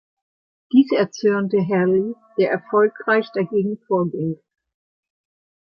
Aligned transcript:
Dies 0.73 0.89
erzürnte 0.97 1.59
Healy, 1.59 2.15
der 2.39 2.49
erfolgreich 2.49 3.31
dagegen 3.35 3.77
vorging. 3.85 4.39